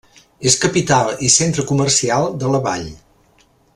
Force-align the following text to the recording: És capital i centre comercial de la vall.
És 0.51 0.55
capital 0.61 1.11
i 1.27 1.29
centre 1.35 1.65
comercial 1.73 2.27
de 2.45 2.53
la 2.55 2.63
vall. 2.69 2.89